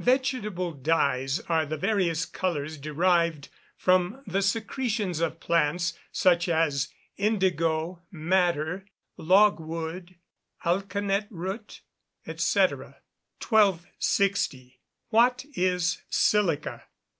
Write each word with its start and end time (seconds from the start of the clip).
_Vegetable 0.04 0.70
dyes 0.70 1.40
are 1.48 1.66
the 1.66 1.76
various 1.76 2.24
colours 2.24 2.78
derived 2.78 3.48
from 3.76 4.22
the 4.28 4.40
secretions 4.40 5.18
of 5.18 5.40
plants, 5.40 5.98
such 6.12 6.48
as 6.48 6.86
indigo, 7.16 8.00
madder, 8.08 8.86
logwood, 9.16 10.14
alkanet 10.64 11.26
root, 11.30 11.80
&c. 12.26 12.60
1260. 12.60 14.80
_What 15.12 15.44
is 15.52 16.00
silica? 16.08 16.84